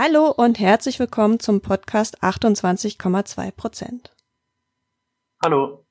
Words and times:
Hallo 0.00 0.30
und 0.30 0.60
herzlich 0.60 1.00
willkommen 1.00 1.40
zum 1.40 1.60
Podcast 1.60 2.22
28,2 2.22 3.50
Prozent. 3.50 4.14
Hallo. 5.42 5.84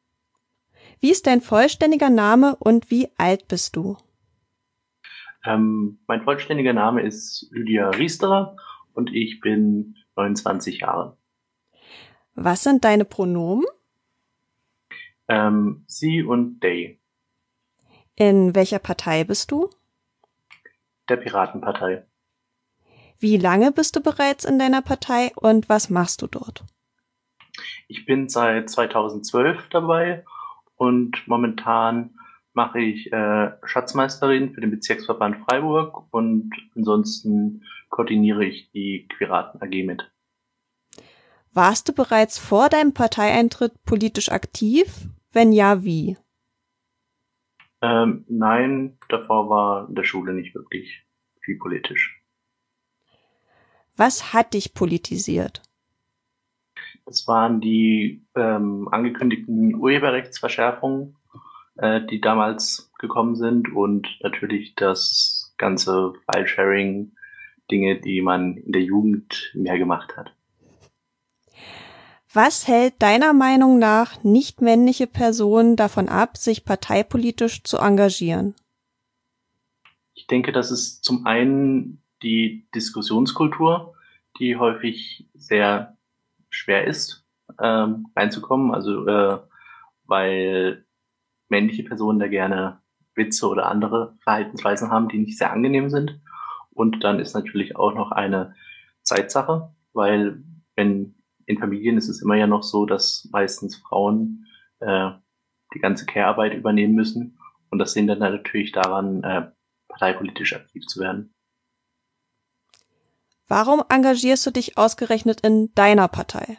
Wie 1.01 1.11
ist 1.11 1.27
dein 1.27 1.41
vollständiger 1.41 2.09
Name 2.09 2.55
und 2.55 2.89
wie 2.89 3.09
alt 3.17 3.49
bist 3.49 3.75
du? 3.75 3.97
Ähm, 5.43 5.99
mein 6.07 6.23
vollständiger 6.23 6.71
Name 6.71 7.01
ist 7.01 7.49
Lydia 7.51 7.89
Riesterer 7.89 8.55
und 8.93 9.13
ich 9.13 9.41
bin 9.41 9.97
29 10.15 10.79
Jahre. 10.79 11.17
Was 12.33 12.63
sind 12.63 12.85
deine 12.85 13.03
Pronomen? 13.03 13.65
Ähm, 15.27 15.83
sie 15.85 16.23
und 16.23 16.61
they. 16.61 16.97
In 18.15 18.55
welcher 18.55 18.79
Partei 18.79 19.25
bist 19.25 19.51
du? 19.51 19.69
Der 21.09 21.17
Piratenpartei. 21.17 22.05
Wie 23.19 23.37
lange 23.37 23.71
bist 23.71 23.95
du 23.95 24.01
bereits 24.01 24.45
in 24.45 24.59
deiner 24.59 24.81
Partei 24.81 25.31
und 25.35 25.69
was 25.69 25.89
machst 25.89 26.21
du 26.21 26.27
dort? 26.27 26.63
Ich 27.87 28.05
bin 28.05 28.29
seit 28.29 28.69
2012 28.69 29.69
dabei 29.69 30.23
und 30.75 31.27
momentan 31.27 32.15
mache 32.53 32.79
ich 32.79 33.11
äh, 33.11 33.51
Schatzmeisterin 33.63 34.53
für 34.53 34.61
den 34.61 34.71
Bezirksverband 34.71 35.37
Freiburg 35.37 36.11
und 36.11 36.51
ansonsten 36.75 37.63
koordiniere 37.89 38.45
ich 38.45 38.71
die 38.71 39.07
Piraten 39.17 39.61
AG 39.61 39.85
mit. 39.85 40.11
Warst 41.53 41.87
du 41.89 41.93
bereits 41.93 42.37
vor 42.37 42.69
deinem 42.69 42.93
Parteieintritt 42.93 43.73
politisch 43.83 44.29
aktiv? 44.29 45.07
Wenn 45.31 45.51
ja, 45.51 45.83
wie? 45.83 46.17
Ähm, 47.81 48.25
nein, 48.27 48.97
davor 49.09 49.49
war 49.49 49.89
in 49.89 49.95
der 49.95 50.03
Schule 50.03 50.33
nicht 50.33 50.55
wirklich 50.55 51.05
viel 51.41 51.57
politisch. 51.57 52.16
Was 53.97 54.31
hat 54.31 54.53
dich 54.53 54.75
politisiert? 54.75 55.63
Das 57.05 57.27
waren 57.27 57.61
die 57.61 58.23
ähm, 58.35 58.87
angekündigten 58.91 59.73
Urheberrechtsverschärfungen, 59.75 61.15
äh, 61.77 62.01
die 62.05 62.21
damals 62.21 62.91
gekommen 62.99 63.35
sind 63.35 63.73
und 63.73 64.07
natürlich 64.21 64.75
das 64.75 65.53
ganze 65.57 66.13
File-Sharing, 66.25 67.13
Dinge, 67.71 67.99
die 67.99 68.21
man 68.21 68.57
in 68.57 68.71
der 68.71 68.83
Jugend 68.83 69.51
mehr 69.55 69.77
gemacht 69.77 70.15
hat. 70.15 70.31
Was 72.31 72.67
hält 72.67 73.01
deiner 73.01 73.33
Meinung 73.33 73.79
nach 73.79 74.23
nicht 74.23 74.61
männliche 74.61 75.07
Personen 75.07 75.75
davon 75.75 76.07
ab, 76.07 76.37
sich 76.37 76.65
parteipolitisch 76.65 77.63
zu 77.63 77.77
engagieren? 77.77 78.53
Ich 80.13 80.27
denke, 80.27 80.51
das 80.51 80.71
ist 80.71 81.03
zum 81.03 81.25
einen 81.25 82.03
die 82.23 82.67
Diskussionskultur, 82.73 83.95
die 84.39 84.57
häufig 84.57 85.29
sehr 85.33 85.97
schwer 86.49 86.85
ist, 86.85 87.25
ähm, 87.61 88.07
reinzukommen. 88.15 88.73
Also 88.73 89.07
äh, 89.07 89.39
weil 90.05 90.85
männliche 91.49 91.83
Personen 91.83 92.19
da 92.19 92.27
gerne 92.27 92.81
Witze 93.15 93.47
oder 93.47 93.67
andere 93.67 94.15
Verhaltensweisen 94.21 94.91
haben, 94.91 95.09
die 95.09 95.19
nicht 95.19 95.37
sehr 95.37 95.51
angenehm 95.51 95.89
sind. 95.89 96.21
Und 96.71 97.03
dann 97.03 97.19
ist 97.19 97.33
natürlich 97.33 97.75
auch 97.75 97.93
noch 97.93 98.11
eine 98.11 98.55
Zeitsache, 99.03 99.73
weil 99.93 100.43
wenn 100.75 101.15
in 101.45 101.57
Familien 101.57 101.97
ist 101.97 102.09
es 102.09 102.21
immer 102.21 102.35
ja 102.35 102.45
noch 102.45 102.63
so, 102.63 102.85
dass 102.85 103.27
meistens 103.31 103.77
Frauen 103.77 104.45
äh, 104.79 105.11
die 105.73 105.79
ganze 105.79 106.05
Care-Arbeit 106.05 106.53
übernehmen 106.53 106.93
müssen. 106.93 107.39
Und 107.69 107.79
das 107.79 107.93
sehen 107.93 108.07
dann 108.07 108.19
natürlich 108.19 108.73
daran, 108.73 109.23
äh, 109.23 109.49
parteipolitisch 109.87 110.53
aktiv 110.55 110.85
zu 110.85 110.99
werden. 110.99 111.33
Warum 113.47 113.83
engagierst 113.89 114.45
du 114.45 114.51
dich 114.51 114.77
ausgerechnet 114.77 115.41
in 115.41 115.73
deiner 115.73 116.07
Partei? 116.07 116.57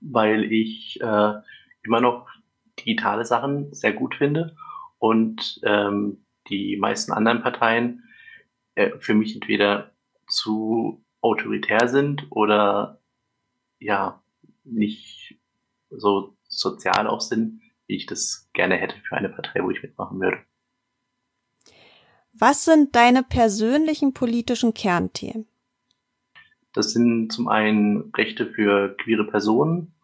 Weil 0.00 0.44
ich 0.52 1.00
äh, 1.00 1.32
immer 1.82 2.00
noch 2.00 2.28
digitale 2.78 3.24
Sachen 3.24 3.72
sehr 3.72 3.92
gut 3.92 4.16
finde 4.16 4.56
und 4.98 5.60
ähm, 5.64 6.24
die 6.48 6.76
meisten 6.76 7.12
anderen 7.12 7.42
Parteien 7.42 8.04
äh, 8.74 8.90
für 8.98 9.14
mich 9.14 9.34
entweder 9.34 9.92
zu 10.28 11.04
autoritär 11.20 11.88
sind 11.88 12.26
oder 12.30 13.00
ja 13.78 14.22
nicht 14.64 15.38
so 15.90 16.36
sozial 16.48 17.06
auch 17.06 17.20
sind, 17.20 17.60
wie 17.86 17.96
ich 17.96 18.06
das 18.06 18.50
gerne 18.52 18.76
hätte 18.76 18.96
für 19.08 19.16
eine 19.16 19.28
Partei, 19.28 19.62
wo 19.62 19.70
ich 19.70 19.82
mitmachen 19.82 20.20
würde. 20.20 20.38
Was 22.38 22.64
sind 22.64 22.94
deine 22.94 23.22
persönlichen 23.22 24.12
politischen 24.12 24.74
Kernthemen? 24.74 25.46
Das 26.74 26.92
sind 26.92 27.32
zum 27.32 27.48
einen 27.48 28.12
Rechte 28.14 28.46
für 28.46 28.94
queere 28.98 29.26
Personen 29.26 29.94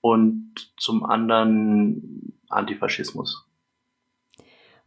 und 0.00 0.72
zum 0.76 1.04
anderen 1.04 2.38
Antifaschismus. 2.48 3.48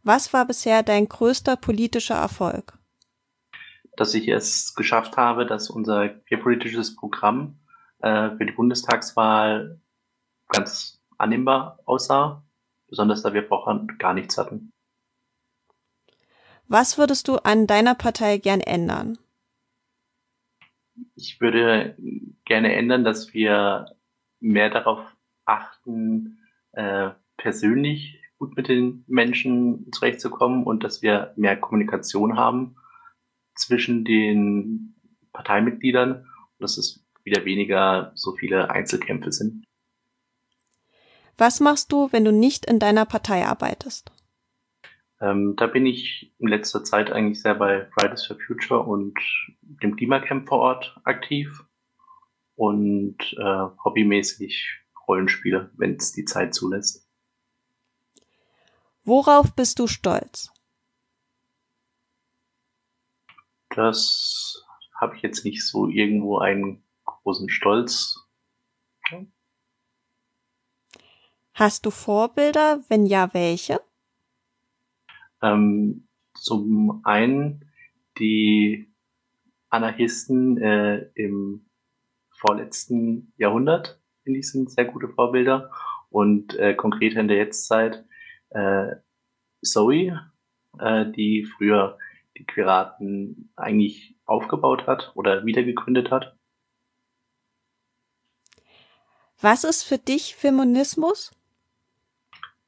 Was 0.02 0.32
war 0.32 0.46
bisher 0.46 0.82
dein 0.82 1.08
größter 1.08 1.56
politischer 1.56 2.14
Erfolg? 2.14 2.78
Dass 3.96 4.14
ich 4.14 4.28
es 4.28 4.74
geschafft 4.74 5.18
habe, 5.18 5.44
dass 5.44 5.68
unser 5.68 6.08
queerpolitisches 6.08 6.96
Programm 6.96 7.58
äh, 7.98 8.30
für 8.36 8.46
die 8.46 8.52
Bundestagswahl 8.52 9.78
ganz 10.48 11.02
annehmbar 11.18 11.80
aussah, 11.84 12.42
besonders 12.88 13.22
da 13.22 13.34
wir 13.34 13.44
vorher 13.44 13.86
gar 13.98 14.14
nichts 14.14 14.38
hatten. 14.38 14.72
Was 16.68 16.98
würdest 16.98 17.28
du 17.28 17.36
an 17.36 17.66
deiner 17.66 17.94
Partei 17.94 18.36
gern 18.36 18.60
ändern? 18.60 19.18
Ich 21.14 21.40
würde 21.40 21.96
gerne 22.44 22.74
ändern, 22.74 23.04
dass 23.04 23.32
wir 23.32 23.96
mehr 24.40 24.68
darauf 24.68 25.00
achten, 25.46 26.38
äh, 26.72 27.10
persönlich 27.38 28.20
gut 28.38 28.54
mit 28.56 28.68
den 28.68 29.04
Menschen 29.06 29.90
zurechtzukommen 29.92 30.64
und 30.64 30.84
dass 30.84 31.00
wir 31.00 31.32
mehr 31.36 31.56
Kommunikation 31.56 32.36
haben 32.36 32.76
zwischen 33.54 34.04
den 34.04 34.94
Parteimitgliedern 35.32 36.12
und 36.12 36.60
dass 36.60 36.76
es 36.76 37.04
wieder 37.24 37.44
weniger 37.44 38.12
so 38.14 38.34
viele 38.36 38.70
Einzelkämpfe 38.70 39.32
sind. 39.32 39.64
Was 41.36 41.60
machst 41.60 41.92
du, 41.92 42.12
wenn 42.12 42.24
du 42.24 42.32
nicht 42.32 42.66
in 42.66 42.78
deiner 42.78 43.06
Partei 43.06 43.46
arbeitest? 43.46 44.12
Ähm, 45.20 45.56
da 45.56 45.66
bin 45.66 45.84
ich 45.86 46.32
in 46.38 46.48
letzter 46.48 46.84
Zeit 46.84 47.10
eigentlich 47.10 47.42
sehr 47.42 47.54
bei 47.54 47.88
Fridays 47.92 48.26
for 48.26 48.38
Future 48.38 48.80
und 48.80 49.18
dem 49.60 49.96
Klimacamp 49.96 50.48
vor 50.48 50.60
Ort 50.60 51.00
aktiv 51.04 51.64
und 52.54 53.16
äh, 53.38 53.66
hobbymäßig 53.84 54.80
Rollenspiele, 55.08 55.70
wenn 55.76 55.96
es 55.96 56.12
die 56.12 56.24
Zeit 56.24 56.54
zulässt. 56.54 57.08
Worauf 59.04 59.54
bist 59.54 59.78
du 59.78 59.86
stolz? 59.86 60.52
Das 63.70 64.64
habe 65.00 65.16
ich 65.16 65.22
jetzt 65.22 65.44
nicht 65.44 65.66
so 65.66 65.88
irgendwo 65.88 66.38
einen 66.38 66.84
großen 67.04 67.48
Stolz. 67.48 68.18
Hast 71.54 71.86
du 71.86 71.90
Vorbilder? 71.90 72.84
Wenn 72.88 73.06
ja, 73.06 73.32
welche? 73.32 73.80
Ähm, 75.42 76.08
zum 76.34 77.00
einen 77.04 77.64
die 78.18 78.92
Anarchisten 79.70 80.58
äh, 80.58 81.10
im 81.14 81.66
vorletzten 82.30 83.32
Jahrhundert, 83.36 84.00
finde 84.22 84.40
ich, 84.40 84.50
sind 84.50 84.70
sehr 84.70 84.84
gute 84.84 85.08
Vorbilder. 85.08 85.70
Und 86.10 86.54
äh, 86.54 86.74
konkret 86.74 87.14
in 87.14 87.28
der 87.28 87.36
Jetztzeit 87.36 88.04
äh, 88.50 88.96
Zoe, 89.62 90.30
äh, 90.78 91.10
die 91.12 91.44
früher 91.44 91.98
die 92.36 92.44
Piraten 92.44 93.52
eigentlich 93.56 94.16
aufgebaut 94.24 94.86
hat 94.86 95.12
oder 95.14 95.44
wiedergegründet 95.44 96.10
hat. 96.10 96.36
Was 99.40 99.64
ist 99.64 99.84
für 99.84 99.98
dich 99.98 100.34
Feminismus? 100.34 101.32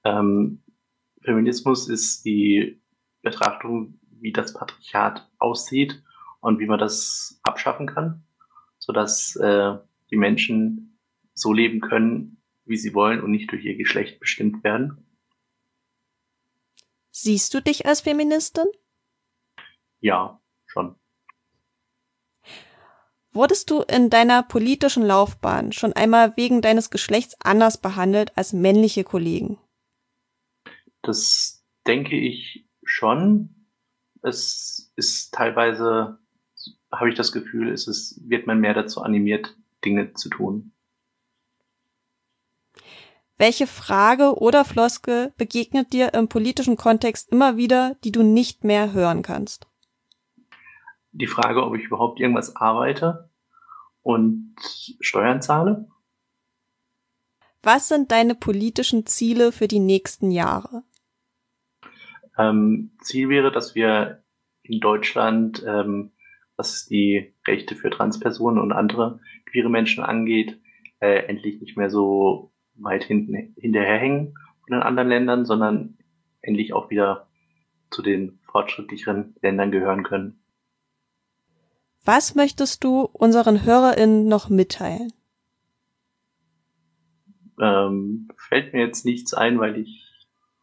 Ähm, 0.05 0.63
Feminismus 1.23 1.89
ist 1.89 2.25
die 2.25 2.81
Betrachtung, 3.23 3.99
wie 4.21 4.33
das 4.33 4.55
Patriarchat 4.55 5.31
aussieht 5.39 6.03
und 6.41 6.59
wie 6.59 6.67
man 6.67 6.79
das 6.79 7.41
abschaffen 7.43 7.87
kann, 7.87 8.25
sodass 8.79 9.37
äh, 9.37 9.77
die 10.11 10.17
Menschen 10.17 10.99
so 11.35 11.53
leben 11.53 11.81
können, 11.81 12.43
wie 12.65 12.77
sie 12.77 12.95
wollen 12.95 13.23
und 13.23 13.31
nicht 13.31 13.51
durch 13.51 13.65
ihr 13.65 13.77
Geschlecht 13.77 14.21
bestimmt 14.21 14.65
werden. 14.65 15.07
Siehst 17.11 17.53
du 17.55 17.61
dich 17.61 17.87
als 17.87 18.01
Feministin? 18.01 18.67
Ja, 20.01 20.41
schon. 20.67 20.97
Wurdest 23.33 23.71
du 23.71 23.83
in 23.83 24.11
deiner 24.11 24.43
politischen 24.43 25.05
Laufbahn 25.05 25.73
schon 25.73 25.93
einmal 25.93 26.37
wegen 26.37 26.63
deines 26.63 26.91
Geschlechts 26.91 27.37
anders 27.41 27.79
behandelt 27.79 28.37
als 28.37 28.53
männliche 28.53 29.05
Kollegen? 29.05 29.59
Das 31.03 31.65
denke 31.87 32.17
ich 32.17 32.67
schon. 32.85 33.67
Es 34.23 34.93
ist 34.97 35.33
teilweise, 35.33 36.19
habe 36.93 37.09
ich 37.09 37.15
das 37.15 37.33
Gefühl, 37.33 37.73
es 37.73 37.89
ist, 37.89 38.21
wird 38.29 38.47
man 38.47 38.61
mehr 38.61 38.75
dazu 38.75 39.03
animiert, 39.03 39.57
Dinge 39.85 40.13
zu 40.15 40.29
tun. 40.29 40.73
Welche 43.41 43.67
Frage 43.67 44.35
oder 44.39 44.67
Floske 44.67 45.33
begegnet 45.39 45.95
dir 45.95 46.13
im 46.13 46.29
politischen 46.29 46.77
Kontext 46.77 47.31
immer 47.31 47.57
wieder, 47.57 47.97
die 48.05 48.13
du 48.13 48.23
nicht 48.23 48.65
mehr 48.65 48.93
hören 48.93 49.23
kannst? 49.23 49.67
Die 51.13 51.27
Frage, 51.27 51.65
ob 51.65 51.75
ich 51.75 51.85
überhaupt 51.85 52.21
irgendwas 52.21 52.55
arbeite 52.55 53.31
und 54.03 54.57
Steuern 55.01 55.41
zahle. 55.41 55.89
Was 57.63 57.89
sind 57.89 58.11
deine 58.13 58.35
politischen 58.35 59.07
Ziele 59.07 59.53
für 59.53 59.69
die 59.69 59.81
nächsten 59.81 60.31
Jahre? 60.31 60.83
Ähm, 62.41 62.93
Ziel 63.03 63.29
wäre, 63.29 63.53
dass 63.53 63.75
wir 63.75 64.23
in 64.63 64.81
Deutschland, 64.81 65.63
ähm, 65.67 66.13
was 66.57 66.87
die 66.87 67.35
Rechte 67.47 67.75
für 67.75 67.91
Transpersonen 67.91 68.61
und 68.61 68.73
andere 68.73 69.21
queere 69.51 69.69
Menschen 69.69 70.03
angeht, 70.03 70.59
äh, 71.01 71.27
endlich 71.27 71.61
nicht 71.61 71.77
mehr 71.77 71.91
so 71.91 72.53
weit 72.77 73.05
hinten 73.05 73.55
hinterherhängen 73.57 74.35
von 74.63 74.73
den 74.73 74.83
anderen 74.83 75.09
Ländern, 75.09 75.45
sondern 75.45 75.99
endlich 76.41 76.73
auch 76.73 76.91
wieder 76.91 77.29
zu 77.91 78.03
den 78.03 78.39
fortschrittlicheren 78.51 79.35
Ländern 79.43 79.71
gehören 79.71 80.03
können. 80.03 80.43
Was 82.05 82.35
möchtest 82.35 82.85
du 82.85 83.01
unseren 83.01 83.65
HörerInnen 83.65 84.27
noch 84.27 84.49
mitteilen? 84.49 85.13
Ähm, 87.61 88.29
fällt 88.49 88.73
mir 88.73 88.81
jetzt 88.87 89.05
nichts 89.05 89.35
ein, 89.35 89.59
weil 89.59 89.77
ich 89.77 90.10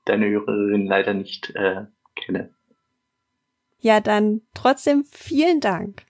deine 0.09 0.29
Hörerin 0.29 0.85
leider 0.85 1.13
nicht 1.13 1.55
äh, 1.55 1.85
kenne. 2.15 2.53
Ja, 3.79 3.99
dann 3.99 4.41
trotzdem 4.53 5.03
vielen 5.03 5.59
Dank. 5.59 6.05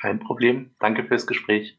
Kein 0.00 0.20
Problem. 0.20 0.74
Danke 0.78 1.04
fürs 1.04 1.26
Gespräch. 1.26 1.78